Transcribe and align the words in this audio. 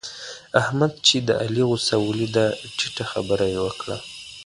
احمد 0.61 0.91
چې 1.07 1.17
د 1.27 1.29
علي 1.43 1.63
غوسه 1.69 1.95
وليده؛ 2.07 2.45
ټيټه 2.77 3.05
خبره 3.11 3.45
يې 3.53 3.59
وکړه. 3.65 3.97